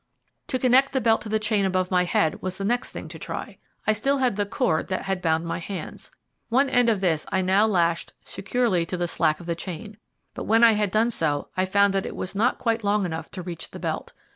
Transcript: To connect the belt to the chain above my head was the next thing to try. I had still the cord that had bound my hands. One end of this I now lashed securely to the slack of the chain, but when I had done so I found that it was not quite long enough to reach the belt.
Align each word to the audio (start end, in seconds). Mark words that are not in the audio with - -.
To 0.47 0.57
connect 0.57 0.93
the 0.93 0.99
belt 0.99 1.21
to 1.21 1.29
the 1.29 1.37
chain 1.37 1.63
above 1.63 1.91
my 1.91 2.05
head 2.05 2.41
was 2.41 2.57
the 2.57 2.63
next 2.65 2.91
thing 2.91 3.07
to 3.09 3.19
try. 3.19 3.59
I 3.85 3.91
had 3.91 3.97
still 3.97 4.17
the 4.31 4.47
cord 4.47 4.87
that 4.87 5.03
had 5.03 5.21
bound 5.21 5.45
my 5.45 5.59
hands. 5.59 6.09
One 6.49 6.71
end 6.71 6.89
of 6.89 7.01
this 7.01 7.23
I 7.31 7.43
now 7.43 7.67
lashed 7.67 8.13
securely 8.25 8.83
to 8.87 8.97
the 8.97 9.07
slack 9.07 9.39
of 9.39 9.45
the 9.45 9.53
chain, 9.53 9.97
but 10.33 10.45
when 10.45 10.63
I 10.63 10.71
had 10.71 10.89
done 10.89 11.11
so 11.11 11.49
I 11.55 11.65
found 11.65 11.93
that 11.93 12.07
it 12.07 12.15
was 12.15 12.33
not 12.33 12.57
quite 12.57 12.83
long 12.83 13.05
enough 13.05 13.29
to 13.29 13.43
reach 13.43 13.69
the 13.69 13.79
belt. 13.79 14.11